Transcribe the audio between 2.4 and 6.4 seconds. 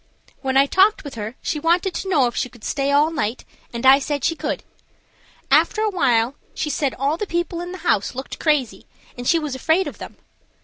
could stay all night, and I said she could. After awhile